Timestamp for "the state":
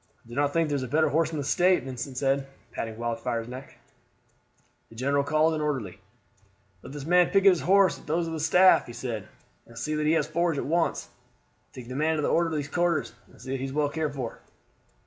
1.37-1.83